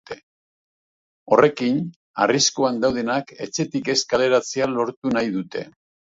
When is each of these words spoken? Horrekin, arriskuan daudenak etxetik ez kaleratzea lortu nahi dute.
Horrekin, 1.35 1.77
arriskuan 2.25 2.81
daudenak 2.87 3.31
etxetik 3.47 3.93
ez 3.97 3.99
kaleratzea 4.15 4.71
lortu 4.75 5.15
nahi 5.21 5.33
dute. 5.39 5.65